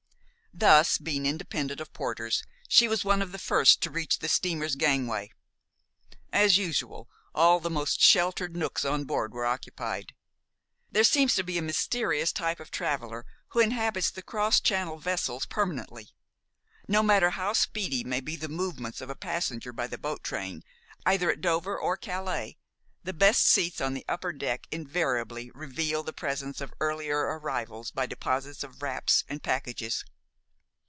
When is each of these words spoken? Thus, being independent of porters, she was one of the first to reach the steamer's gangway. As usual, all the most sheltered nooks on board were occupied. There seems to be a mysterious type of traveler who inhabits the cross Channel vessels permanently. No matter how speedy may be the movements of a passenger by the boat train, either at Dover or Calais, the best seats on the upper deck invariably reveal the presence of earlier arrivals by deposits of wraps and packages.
Thus, 0.53 0.97
being 0.97 1.25
independent 1.25 1.79
of 1.79 1.93
porters, 1.93 2.43
she 2.67 2.89
was 2.89 3.05
one 3.05 3.21
of 3.21 3.31
the 3.31 3.39
first 3.39 3.81
to 3.81 3.89
reach 3.89 4.19
the 4.19 4.27
steamer's 4.27 4.75
gangway. 4.75 5.31
As 6.33 6.57
usual, 6.57 7.09
all 7.33 7.61
the 7.61 7.69
most 7.69 8.01
sheltered 8.01 8.53
nooks 8.53 8.83
on 8.83 9.05
board 9.05 9.33
were 9.33 9.45
occupied. 9.45 10.13
There 10.91 11.05
seems 11.05 11.35
to 11.35 11.43
be 11.43 11.57
a 11.57 11.61
mysterious 11.61 12.33
type 12.33 12.59
of 12.59 12.69
traveler 12.69 13.25
who 13.51 13.61
inhabits 13.61 14.11
the 14.11 14.21
cross 14.21 14.59
Channel 14.59 14.99
vessels 14.99 15.45
permanently. 15.45 16.09
No 16.85 17.01
matter 17.01 17.29
how 17.31 17.53
speedy 17.53 18.03
may 18.03 18.19
be 18.19 18.35
the 18.35 18.49
movements 18.49 18.99
of 18.99 19.09
a 19.09 19.15
passenger 19.15 19.71
by 19.71 19.87
the 19.87 19.97
boat 19.97 20.21
train, 20.21 20.63
either 21.05 21.31
at 21.31 21.39
Dover 21.39 21.77
or 21.79 21.95
Calais, 21.95 22.57
the 23.05 23.13
best 23.13 23.47
seats 23.47 23.79
on 23.79 23.93
the 23.93 24.05
upper 24.09 24.33
deck 24.33 24.67
invariably 24.69 25.49
reveal 25.55 26.03
the 26.03 26.11
presence 26.13 26.59
of 26.59 26.73
earlier 26.81 27.19
arrivals 27.39 27.89
by 27.89 28.05
deposits 28.05 28.65
of 28.65 28.81
wraps 28.83 29.23
and 29.29 29.41
packages. 29.41 30.03